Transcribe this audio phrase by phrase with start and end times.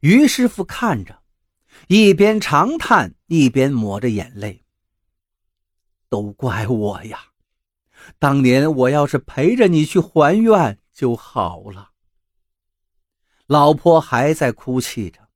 [0.00, 1.22] 于师傅看着，
[1.88, 4.64] 一边长叹，一边抹着眼泪。
[6.08, 7.18] 都怪我呀！
[8.18, 11.92] 当年我要是陪着你去还愿就好了。
[13.46, 15.28] 老婆还在哭泣着。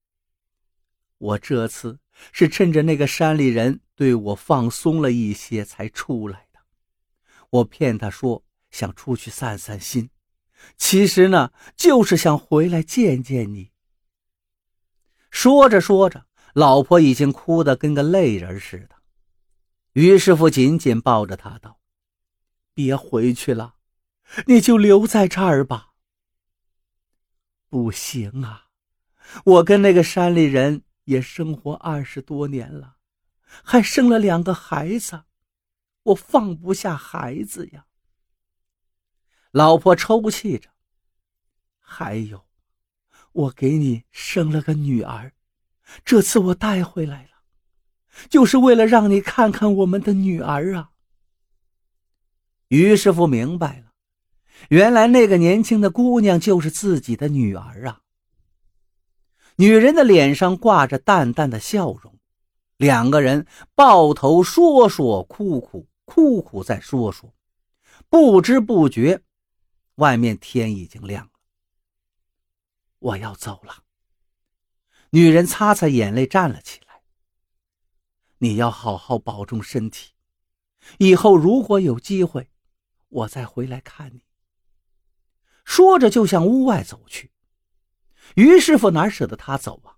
[1.18, 1.98] 我这次
[2.32, 6.60] 是趁着那个山里人对我放松了一些才出来的。
[7.50, 10.10] 我骗他说想出去散散心，
[10.76, 13.72] 其实呢，就是想回来见见你。
[15.30, 18.96] 说着说着，老婆已经哭得跟个泪人似的。
[19.92, 21.80] 于师傅紧紧抱着她道
[22.74, 23.76] ：“别回去了，
[24.46, 25.92] 你就留在这儿吧。”
[27.68, 28.68] 不行啊，
[29.44, 32.96] 我跟那个山里人也生活二十多年了，
[33.62, 35.24] 还生了两个孩子，
[36.04, 37.84] 我放不下孩子呀。
[39.50, 40.70] 老婆抽泣着，
[41.78, 42.47] 还有，
[43.38, 45.32] 我给你生了个女儿，
[46.04, 47.28] 这次我带回来了，
[48.28, 50.90] 就是为了让你看看我们的女儿啊。
[52.66, 53.92] 于师傅明白了。
[54.70, 58.00] 原来那个年轻的姑娘就是自己的女儿啊！
[59.54, 62.18] 女人的脸上挂着淡淡的笑容，
[62.76, 67.32] 两个人抱头说说哭哭，哭哭再说说，
[68.08, 69.22] 不知不觉，
[69.94, 71.37] 外面天已经亮了。
[73.08, 73.84] 我要走了。
[75.10, 77.02] 女人擦擦眼泪，站了起来。
[78.38, 80.12] 你要好好保重身体，
[80.98, 82.50] 以后如果有机会，
[83.08, 84.24] 我再回来看你。
[85.64, 87.30] 说着，就向屋外走去。
[88.34, 89.96] 于师傅哪舍得他走啊？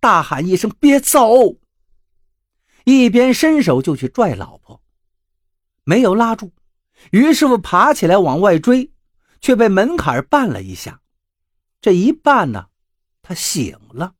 [0.00, 1.58] 大喊一声：“别走！”
[2.84, 4.82] 一边伸手就去拽老婆，
[5.84, 6.52] 没有拉住。
[7.10, 8.92] 于师傅爬起来往外追，
[9.40, 11.02] 却被门槛绊了一下。
[11.86, 12.66] 这一半呢，
[13.22, 14.16] 他醒了。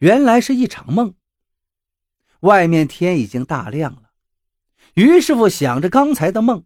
[0.00, 1.14] 原来是一场梦。
[2.40, 4.10] 外面天已经大亮了。
[4.94, 6.64] 于师傅想着刚才的梦。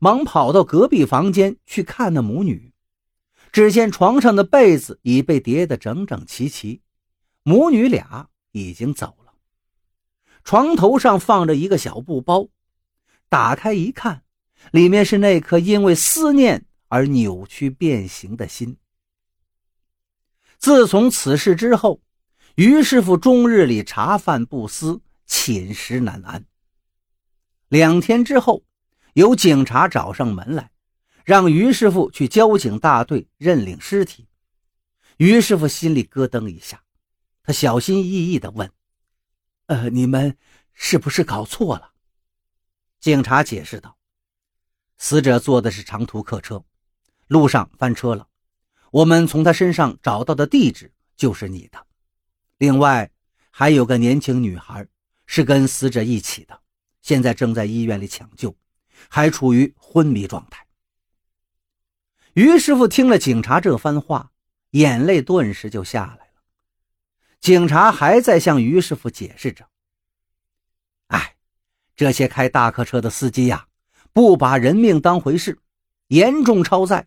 [0.00, 2.74] 忙跑到隔壁房间去看那母女，
[3.50, 6.82] 只见床上的被子已被叠得整整齐齐，
[7.42, 9.32] 母女俩已经走了。
[10.44, 12.48] 床头上放着一个小布包，
[13.30, 14.24] 打开一看，
[14.72, 18.76] 里面是那颗因为思念而扭曲变形的心。
[20.58, 22.00] 自从此事之后，
[22.56, 26.44] 于师傅终日里茶饭不思，寝食难安。
[27.68, 28.64] 两天之后。
[29.14, 30.70] 有警察找上门来，
[31.24, 34.28] 让于师傅去交警大队认领尸体。
[35.16, 36.84] 于师傅心里咯噔一下，
[37.42, 38.70] 他小心翼翼地问
[39.66, 40.36] ：“呃，你们
[40.72, 41.94] 是不是搞错了？”
[43.00, 43.98] 警察解释道
[44.98, 46.64] ：“死者坐的是长途客车，
[47.26, 48.27] 路上翻车了。
[48.90, 51.86] 我们从他身上找到的地址就是你的。
[52.58, 53.10] 另外，
[53.50, 54.86] 还有个年轻女孩
[55.26, 56.60] 是跟死者一起的，
[57.02, 58.54] 现在正在医院里抢救。”
[59.08, 60.66] 还处于昏迷状态。
[62.32, 64.32] 于师傅听了警察这番话，
[64.70, 66.42] 眼泪顿时就下来了。
[67.38, 69.68] 警察还在向于师傅解释着
[71.06, 71.36] ：“哎，
[71.94, 73.68] 这些开大客车的司机呀，
[74.12, 75.60] 不把人命当回事，
[76.08, 77.06] 严重超载，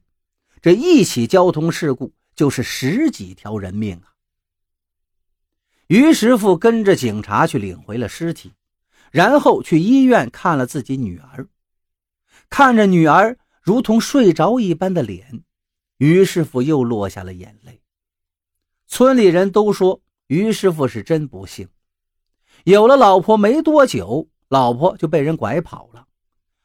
[0.62, 4.14] 这一起交通事故就是十几条人命啊。”
[5.88, 8.54] 于师傅跟着警察去领回了尸体，
[9.12, 11.48] 然后去医院看了自己女儿。
[12.50, 15.44] 看着女儿如同睡着一般的脸，
[15.98, 17.82] 于师傅又落下了眼泪。
[18.88, 21.68] 村里人都说于师傅是真不幸，
[22.64, 26.08] 有了老婆没多久，老婆就被人拐跑了。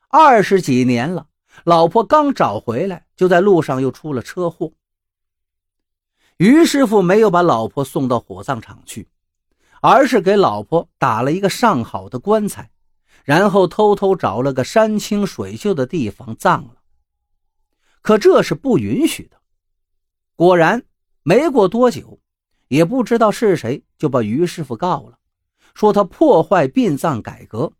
[0.09, 1.28] 二十几年了，
[1.65, 4.72] 老婆刚找回来，就在路上又出了车祸。
[6.37, 9.09] 于师傅没有把老婆送到火葬场去，
[9.81, 12.71] 而是给老婆打了一个上好的棺材。
[13.25, 16.77] 然后偷偷找了个山清水秀的地方葬了，
[18.00, 19.37] 可这是不允许的。
[20.37, 20.84] 果然，
[21.25, 22.21] 没过多久，
[22.69, 25.19] 也不知道是谁就把于师傅告了，
[25.75, 27.72] 说他破坏殡葬改革。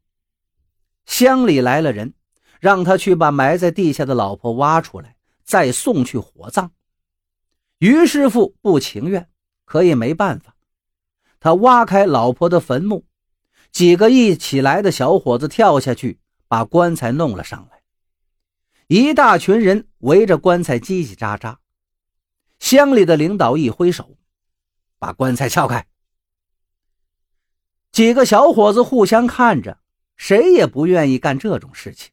[1.05, 2.15] 乡里来了人，
[2.61, 6.71] 让他去把埋在地下的老婆挖出来，再送去火葬。
[7.79, 9.29] 于师傅不情愿，
[9.65, 10.55] 可也没办法，
[11.39, 13.05] 他挖开老婆的坟墓。
[13.71, 16.19] 几个一起来的小伙子跳下去，
[16.49, 17.83] 把棺材弄了上来。
[18.87, 21.57] 一大群人围着棺材叽叽喳喳。
[22.59, 24.17] 乡里的领导一挥手，
[24.99, 25.87] 把棺材撬开。
[27.93, 29.79] 几个小伙子互相看着，
[30.17, 32.11] 谁也不愿意干这种事情，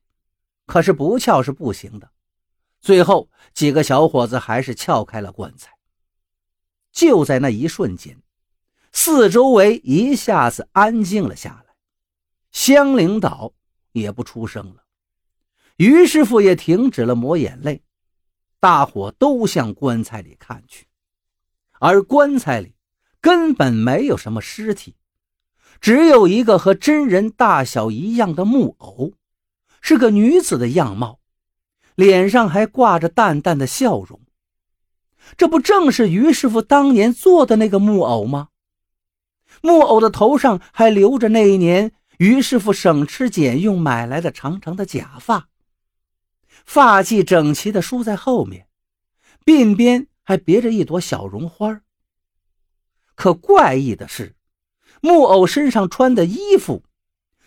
[0.66, 2.10] 可是不撬是不行的。
[2.80, 5.72] 最后，几个小伙子还是撬开了棺材。
[6.92, 8.22] 就在那一瞬间，
[8.92, 11.74] 四周围一下子安静了下来，
[12.52, 13.54] 乡领导
[13.94, 14.84] 也不出声了，
[15.78, 17.82] 于师傅也停止了抹眼泪，
[18.60, 20.86] 大伙都向棺材里看去，
[21.80, 22.76] 而棺材里
[23.20, 24.96] 根本没有什么尸体，
[25.82, 29.14] 只有一个和真人大小一样的木偶，
[29.84, 31.20] 是个女子的样貌，
[31.94, 34.22] 脸上还挂着淡淡的笑容。
[35.36, 38.48] 这不正是于师傅当年做的那个木偶吗？
[39.62, 45.50] 木偶的头上还留着那一年于师傅省吃俭用买来的长长的假发，
[46.66, 48.68] 发髻整齐地梳在后面，
[49.44, 51.82] 鬓边还别着一朵小绒花。
[53.16, 54.34] 可怪异的是，
[55.02, 56.84] 木偶身上穿的衣服，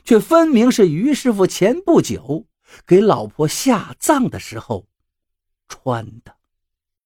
[0.06, 2.47] 却分明是于师傅前不久
[2.87, 4.87] 给老婆下葬的时候
[5.69, 6.36] 穿的。